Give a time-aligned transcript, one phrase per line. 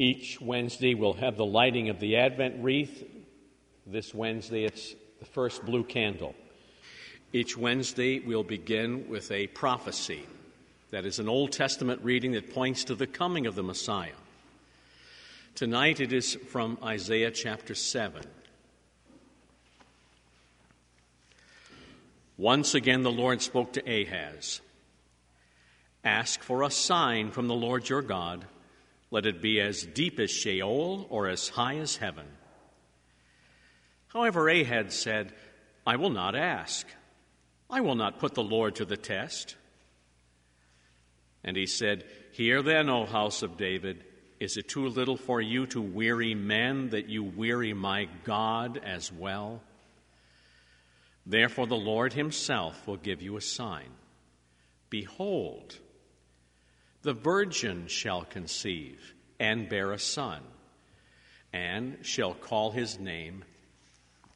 [0.00, 3.04] Each Wednesday, we'll have the lighting of the Advent wreath.
[3.84, 6.36] This Wednesday, it's the first blue candle.
[7.32, 10.24] Each Wednesday, we'll begin with a prophecy.
[10.92, 14.12] That is an Old Testament reading that points to the coming of the Messiah.
[15.56, 18.22] Tonight, it is from Isaiah chapter 7.
[22.36, 24.60] Once again, the Lord spoke to Ahaz
[26.04, 28.44] Ask for a sign from the Lord your God.
[29.10, 32.26] Let it be as deep as Sheol or as high as heaven.
[34.08, 35.32] However, Ahaz said,
[35.86, 36.86] I will not ask.
[37.70, 39.56] I will not put the Lord to the test.
[41.44, 44.04] And he said, Hear then, O house of David,
[44.40, 49.12] is it too little for you to weary men that you weary my God as
[49.12, 49.62] well?
[51.26, 53.88] Therefore, the Lord himself will give you a sign.
[54.88, 55.78] Behold,
[57.02, 60.42] the virgin shall conceive and bear a son,
[61.52, 63.44] and shall call his name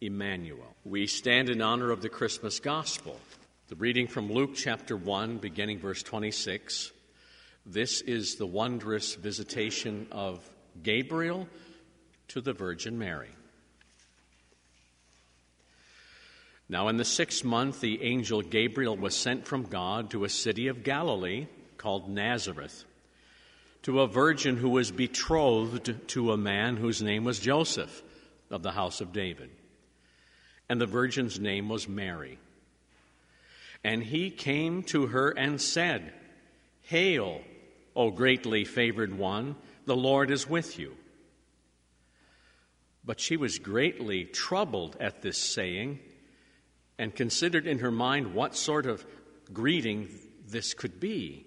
[0.00, 0.74] Emmanuel.
[0.84, 3.18] We stand in honor of the Christmas gospel.
[3.68, 6.92] The reading from Luke chapter 1, beginning verse 26.
[7.64, 10.48] This is the wondrous visitation of
[10.82, 11.48] Gabriel
[12.28, 13.30] to the Virgin Mary.
[16.68, 20.68] Now, in the sixth month, the angel Gabriel was sent from God to a city
[20.68, 21.46] of Galilee
[21.78, 22.84] called Nazareth,
[23.82, 28.02] to a virgin who was betrothed to a man whose name was Joseph
[28.50, 29.50] of the house of David.
[30.68, 32.38] And the virgin's name was Mary.
[33.84, 36.12] And he came to her and said,
[36.82, 37.40] Hail,
[37.94, 40.94] O greatly favored one, the Lord is with you.
[43.04, 46.00] But she was greatly troubled at this saying
[46.98, 49.06] and considered in her mind what sort of
[49.52, 50.08] greeting
[50.46, 51.46] this could be.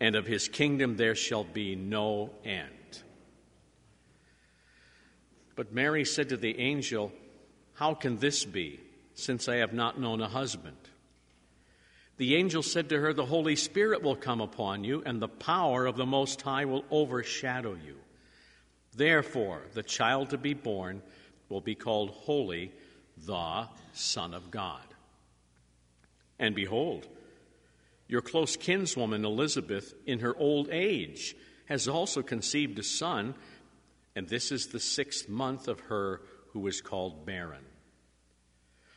[0.00, 3.02] and of his kingdom there shall be no end.
[5.54, 7.12] But Mary said to the angel,
[7.74, 8.80] How can this be,
[9.14, 10.76] since I have not known a husband?
[12.16, 15.86] The angel said to her, The Holy Spirit will come upon you, and the power
[15.86, 17.96] of the Most High will overshadow you.
[18.94, 21.02] Therefore, the child to be born
[21.48, 22.72] will be called Holy,
[23.26, 24.82] the Son of God.
[26.38, 27.06] And behold,
[28.10, 33.34] your close kinswoman Elizabeth, in her old age, has also conceived a son,
[34.16, 37.64] and this is the sixth month of her who is called barren.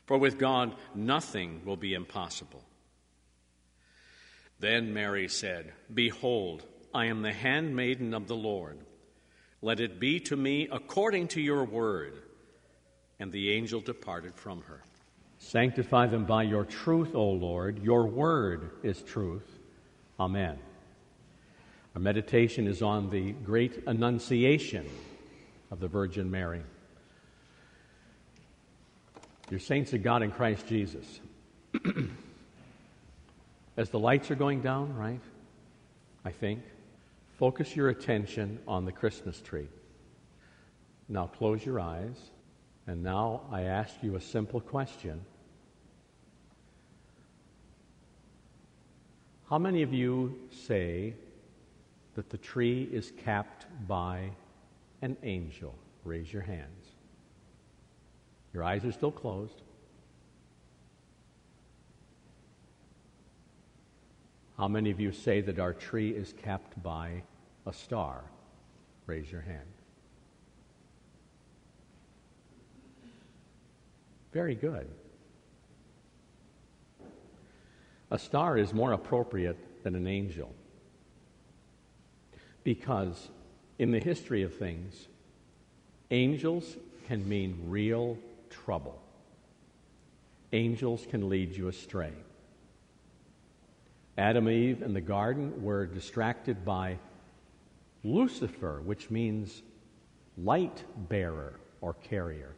[0.07, 2.63] For with God nothing will be impossible.
[4.59, 8.79] Then Mary said, Behold, I am the handmaiden of the Lord.
[9.61, 12.17] Let it be to me according to your word.
[13.19, 14.83] And the angel departed from her.
[15.47, 17.83] Sanctify them by your truth, O Lord.
[17.83, 19.59] Your word is truth.
[20.19, 20.57] Amen.
[21.95, 24.89] Our meditation is on the great annunciation
[25.69, 26.63] of the Virgin Mary.
[29.51, 31.19] Your saints of God in Christ Jesus.
[33.77, 35.21] As the lights are going down, right?
[36.23, 36.61] I think.
[37.37, 39.67] Focus your attention on the Christmas tree.
[41.09, 42.15] Now close your eyes.
[42.87, 45.23] And now I ask you a simple question
[49.53, 51.13] How many of you say
[52.15, 54.31] that the tree is capped by
[55.03, 55.75] an angel?
[56.03, 56.87] Raise your hands.
[58.51, 59.61] Your eyes are still closed.
[64.57, 67.21] How many of you say that our tree is capped by
[67.67, 68.23] a star?
[69.05, 69.59] Raise your hand.
[74.31, 74.89] Very good.
[78.13, 80.53] A star is more appropriate than an angel
[82.63, 83.29] because
[83.79, 85.07] in the history of things,
[86.11, 86.77] angels
[87.07, 88.19] can mean real
[88.51, 89.01] trouble.
[90.51, 92.13] Angels can lead you astray.
[94.15, 96.99] Adam and Eve in the garden were distracted by
[98.03, 99.63] Lucifer, which means
[100.37, 102.53] light bearer or carrier.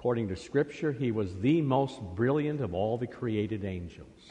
[0.00, 4.30] According to Scripture, he was the most brilliant of all the created angels.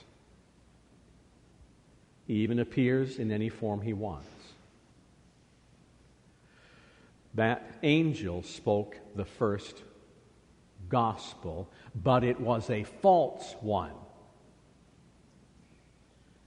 [2.26, 4.26] He even appears in any form he wants.
[7.36, 9.84] That angel spoke the first
[10.90, 13.94] gospel, but it was a false one.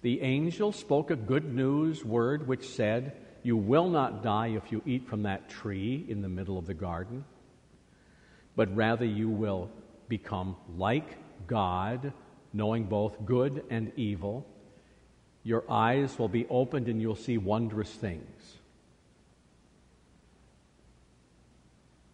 [0.00, 4.82] The angel spoke a good news word which said, You will not die if you
[4.84, 7.24] eat from that tree in the middle of the garden,
[8.56, 9.70] but rather you will
[10.08, 11.16] become like
[11.46, 12.12] God,
[12.52, 14.46] knowing both good and evil.
[15.42, 18.58] Your eyes will be opened and you'll see wondrous things.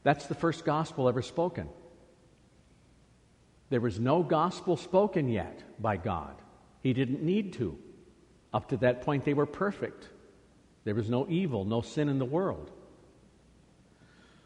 [0.03, 1.69] That's the first gospel ever spoken.
[3.71, 6.35] There was no gospel spoken yet by God.
[6.83, 7.79] He didn't need to.
[8.55, 10.09] Up to that point, they were perfect.
[10.85, 12.71] There was no evil, no sin in the world.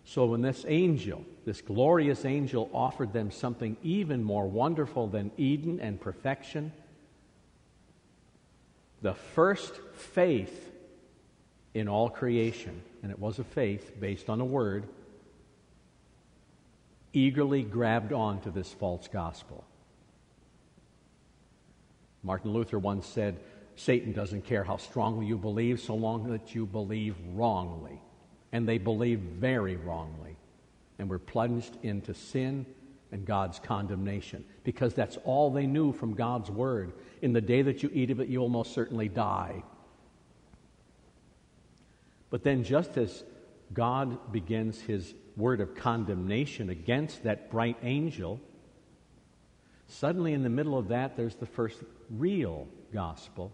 [0.04, 5.80] So when this angel, this glorious angel, offered them something even more wonderful than Eden
[5.80, 6.72] and perfection,
[9.00, 10.70] the first faith
[11.74, 14.84] in all creation, and it was a faith based on a word,
[17.12, 19.64] eagerly grabbed on to this false gospel.
[22.22, 23.40] Martin Luther once said,
[23.74, 28.00] Satan doesn't care how strongly you believe so long that you believe wrongly.
[28.52, 30.36] And they believed very wrongly
[30.98, 32.66] and were plunged into sin
[33.10, 36.92] and God's condemnation because that's all they knew from God's word.
[37.20, 39.62] In the day that you eat of it, you will most certainly die.
[42.30, 43.24] But then, just as
[43.74, 48.40] God begins his word of condemnation against that bright angel,
[49.86, 51.78] suddenly in the middle of that, there's the first
[52.10, 53.52] real gospel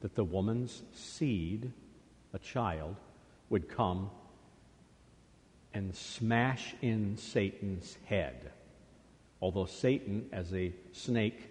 [0.00, 1.72] that the woman's seed,
[2.32, 2.94] a child,
[3.50, 4.10] would come
[5.74, 8.50] and smash in Satan's head.
[9.40, 11.50] Although Satan, as a snake,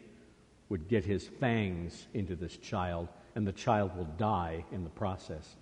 [0.70, 5.56] would get his fangs into this child, and the child will die in the process.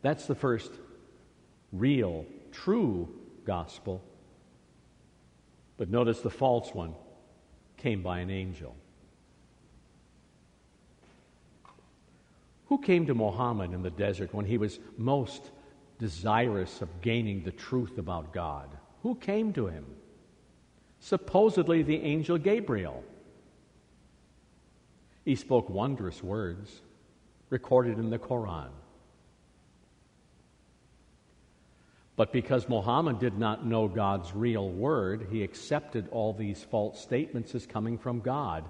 [0.00, 0.70] That's the first
[1.72, 3.08] real, true
[3.44, 4.02] gospel.
[5.76, 6.94] But notice the false one
[7.76, 8.74] came by an angel.
[12.68, 15.50] Who came to Muhammad in the desert when he was most
[15.98, 18.68] desirous of gaining the truth about God?
[19.02, 19.86] Who came to him?
[21.00, 23.02] Supposedly the angel Gabriel.
[25.24, 26.82] He spoke wondrous words
[27.50, 28.70] recorded in the Quran.
[32.16, 37.54] But because Muhammad did not know God's real word, he accepted all these false statements
[37.54, 38.64] as coming from God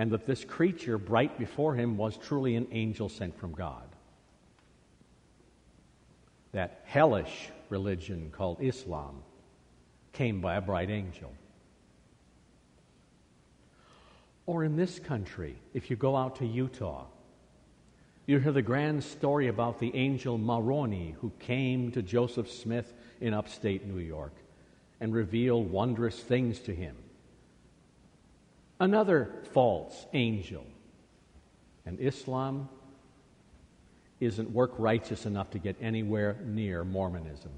[0.00, 3.86] and that this creature bright before him was truly an angel sent from God.
[6.52, 9.22] That hellish religion called Islam
[10.14, 11.34] came by a bright angel.
[14.46, 17.04] Or in this country, if you go out to Utah,
[18.24, 23.34] you hear the grand story about the angel Moroni who came to Joseph Smith in
[23.34, 24.32] upstate New York
[24.98, 26.96] and revealed wondrous things to him
[28.80, 30.64] another false angel.
[31.86, 32.68] And Islam
[34.18, 37.52] isn't work righteous enough to get anywhere near Mormonism.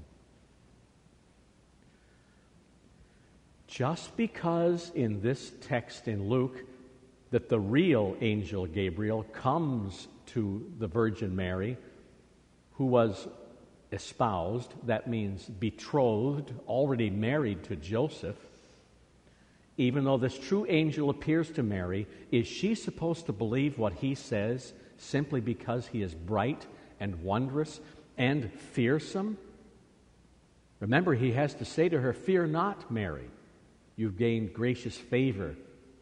[3.67, 6.63] Just because in this text in Luke
[7.31, 11.77] that the real angel Gabriel comes to the Virgin Mary,
[12.73, 13.27] who was
[13.91, 18.37] espoused, that means betrothed, already married to Joseph,
[19.77, 24.13] even though this true angel appears to Mary, is she supposed to believe what he
[24.13, 26.65] says simply because he is bright
[26.99, 27.79] and wondrous
[28.17, 29.37] and fearsome?
[30.79, 33.29] Remember, he has to say to her, Fear not, Mary.
[33.95, 35.55] You've gained gracious favor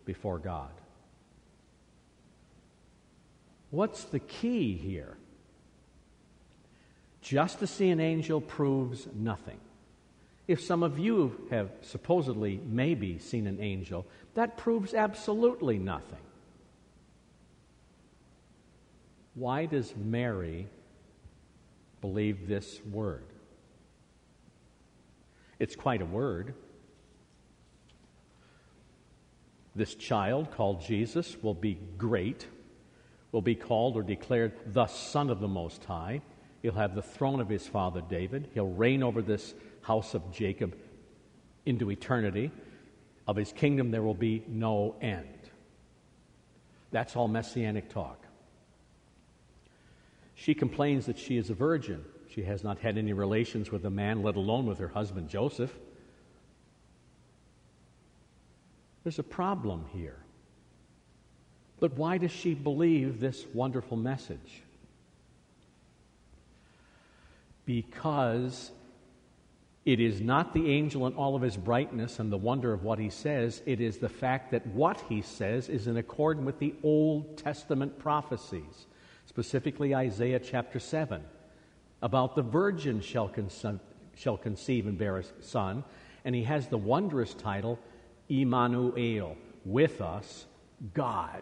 [0.05, 0.71] before God.
[3.69, 5.17] What's the key here?
[7.21, 9.59] Just to see an angel proves nothing.
[10.51, 16.19] If some of you have supposedly maybe seen an angel, that proves absolutely nothing.
[19.33, 20.67] Why does Mary
[22.01, 23.23] believe this word?
[25.57, 26.53] It's quite a word.
[29.73, 32.45] This child called Jesus will be great,
[33.31, 36.19] will be called or declared the Son of the Most High.
[36.61, 38.49] He'll have the throne of his father David.
[38.53, 40.77] He'll reign over this house of Jacob
[41.65, 42.51] into eternity.
[43.27, 45.27] Of his kingdom there will be no end.
[46.91, 48.25] That's all messianic talk.
[50.35, 52.03] She complains that she is a virgin.
[52.29, 55.73] She has not had any relations with a man, let alone with her husband Joseph.
[59.03, 60.17] There's a problem here.
[61.79, 64.61] But why does she believe this wonderful message?
[67.65, 68.71] Because
[69.83, 72.99] it is not the angel in all of his brightness and the wonder of what
[72.99, 76.75] he says, it is the fact that what he says is in accord with the
[76.83, 78.85] Old Testament prophecies,
[79.25, 81.23] specifically Isaiah chapter 7,
[82.03, 83.79] about the virgin shall, conce-
[84.15, 85.83] shall conceive and bear a son,
[86.25, 87.79] and he has the wondrous title,
[88.29, 90.45] Emmanuel, with us,
[90.93, 91.41] God.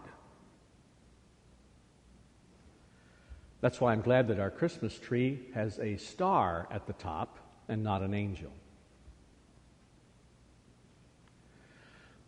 [3.62, 7.38] That's why I'm glad that our Christmas tree has a star at the top
[7.68, 8.52] and not an angel.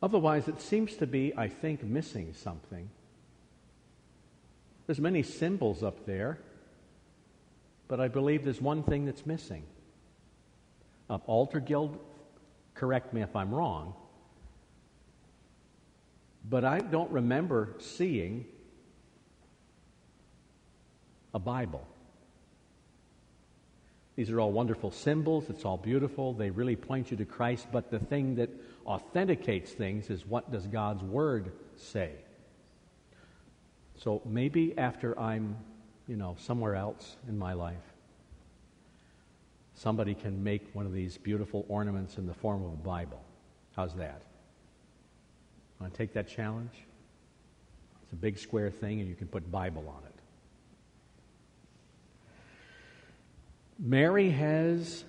[0.03, 2.89] Otherwise, it seems to be, I think, missing something.
[4.87, 6.39] There's many symbols up there,
[7.87, 9.63] but I believe there's one thing that's missing.
[11.09, 11.97] Uh, Altar Guild,
[12.73, 13.93] correct me if I'm wrong,
[16.49, 18.45] but I don't remember seeing
[21.33, 21.85] a Bible.
[24.15, 25.49] These are all wonderful symbols.
[25.49, 26.33] It's all beautiful.
[26.33, 27.67] They really point you to Christ.
[27.71, 28.49] But the thing that
[28.85, 32.11] authenticates things is what does God's Word say?
[33.95, 35.55] So maybe after I'm,
[36.07, 37.75] you know, somewhere else in my life,
[39.75, 43.21] somebody can make one of these beautiful ornaments in the form of a Bible.
[43.75, 44.21] How's that?
[45.79, 46.73] Want to take that challenge?
[48.03, 50.10] It's a big square thing, and you can put Bible on it.
[53.81, 55.03] Mary has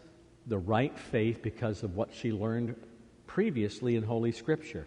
[0.46, 2.74] the right faith because of what she learned
[3.26, 4.86] previously in Holy Scripture.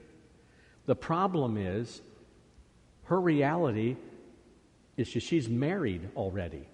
[0.88, 2.02] The problem is
[3.06, 3.96] her reality
[4.98, 6.68] is she's married already.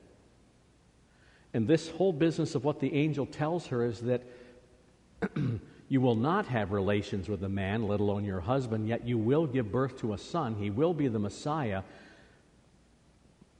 [1.53, 4.23] And this whole business of what the angel tells her is that
[5.89, 9.45] you will not have relations with a man, let alone your husband, yet you will
[9.45, 10.55] give birth to a son.
[10.55, 11.83] He will be the Messiah.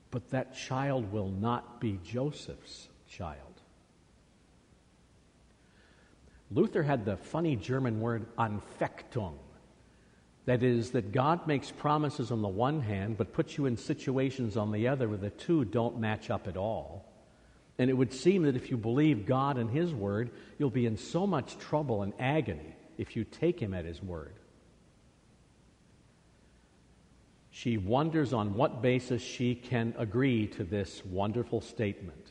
[0.10, 3.38] But that child will not be Joseph's child.
[6.50, 9.36] Luther had the funny German word Anfechtung.
[10.46, 14.58] That is, that God makes promises on the one hand, but puts you in situations
[14.58, 17.06] on the other where the two don't match up at all.
[17.77, 20.98] And it would seem that if you believe God and His word, you'll be in
[20.98, 24.34] so much trouble and agony if you take Him at His word.
[27.51, 32.30] She wonders on what basis she can agree to this wonderful statement.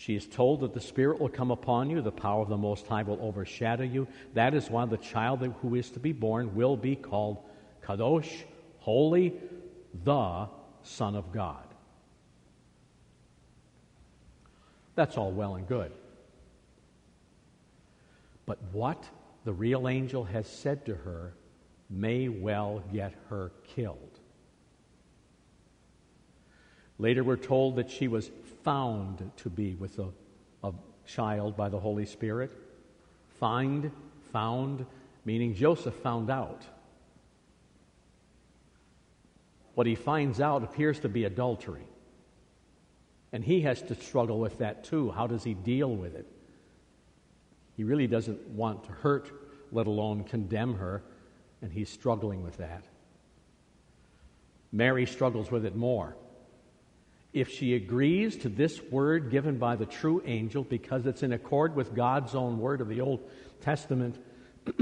[0.00, 2.86] She is told that the Spirit will come upon you, the power of the Most
[2.86, 4.08] High will overshadow you.
[4.32, 7.36] That is why the child who is to be born will be called
[7.84, 8.44] Kadosh,
[8.78, 9.34] Holy,
[10.02, 10.48] the
[10.82, 11.66] Son of God.
[14.94, 15.92] That's all well and good.
[18.46, 19.04] But what
[19.44, 21.34] the real angel has said to her
[21.90, 24.09] may well get her killed.
[27.00, 28.30] Later, we're told that she was
[28.62, 30.08] found to be with a,
[30.62, 30.74] a
[31.06, 32.52] child by the Holy Spirit.
[33.38, 33.90] Find,
[34.34, 34.84] found,
[35.24, 36.62] meaning Joseph found out.
[39.74, 41.86] What he finds out appears to be adultery.
[43.32, 45.10] And he has to struggle with that too.
[45.10, 46.26] How does he deal with it?
[47.78, 49.32] He really doesn't want to hurt,
[49.72, 51.02] let alone condemn her,
[51.62, 52.84] and he's struggling with that.
[54.70, 56.14] Mary struggles with it more.
[57.32, 61.76] If she agrees to this word given by the true angel because it's in accord
[61.76, 63.20] with God's own word of the Old
[63.60, 64.16] Testament,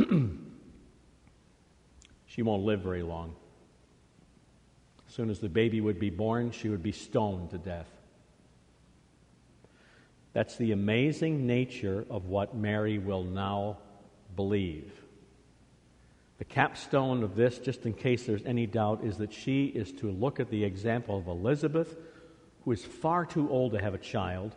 [2.27, 3.35] she won't live very long.
[5.07, 7.89] As soon as the baby would be born, she would be stoned to death.
[10.33, 13.79] That's the amazing nature of what Mary will now
[14.37, 14.93] believe.
[16.39, 20.11] The capstone of this, just in case there's any doubt, is that she is to
[20.11, 21.97] look at the example of Elizabeth
[22.65, 24.55] who is far too old to have a child,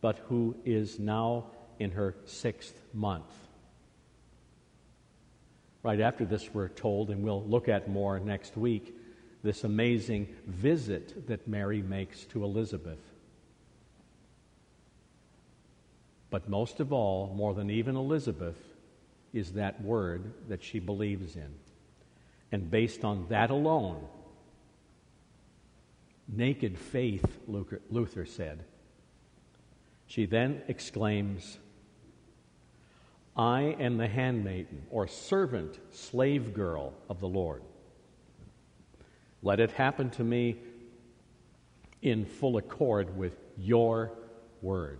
[0.00, 1.46] but who is now
[1.78, 3.32] in her sixth month.
[5.82, 8.94] Right after this, we're told, and we'll look at more next week,
[9.42, 13.00] this amazing visit that Mary makes to Elizabeth.
[16.28, 18.58] But most of all, more than even Elizabeth,
[19.32, 21.54] is that word that she believes in.
[22.52, 24.06] And based on that alone,
[26.32, 28.64] naked faith, Luther said.
[30.06, 31.58] She then exclaims,
[33.36, 37.62] I am the handmaiden or servant, slave girl of the Lord.
[39.42, 40.58] Let it happen to me
[42.02, 44.12] in full accord with your
[44.62, 44.98] word.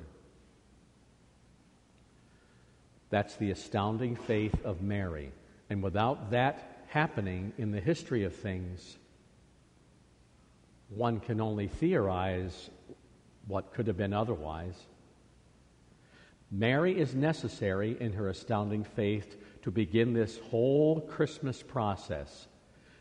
[3.10, 5.32] That's the astounding faith of Mary.
[5.68, 8.96] And without that happening in the history of things,
[10.90, 12.70] one can only theorize
[13.46, 14.74] what could have been otherwise.
[16.50, 22.48] Mary is necessary in her astounding faith to begin this whole Christmas process.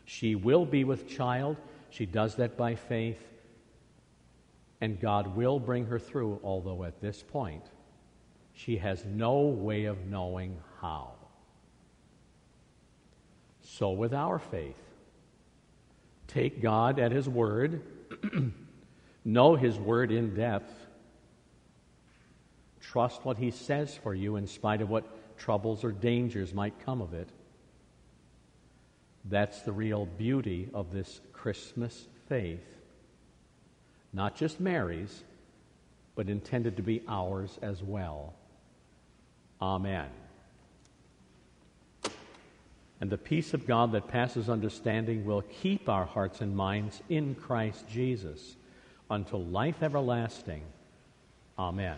[0.04, 1.56] She will be with child.
[1.90, 3.20] She does that by faith.
[4.80, 7.64] And God will bring her through, although at this point,
[8.54, 11.12] she has no way of knowing how.
[13.62, 14.89] So, with our faith,
[16.30, 17.82] take God at His word,
[19.24, 20.72] know His word in depth,
[22.80, 27.00] trust what He says for you in spite of what troubles or dangers might come
[27.00, 27.28] of it.
[29.24, 32.64] That's the real beauty of this Christmas faith.
[34.12, 35.22] Not just Mary's,
[36.14, 38.34] but intended to be ours as well.
[39.60, 40.08] Amen.
[43.00, 47.34] And the peace of God that passes understanding will keep our hearts and minds in
[47.34, 48.56] Christ Jesus
[49.10, 50.62] until life everlasting.
[51.58, 51.96] Amen.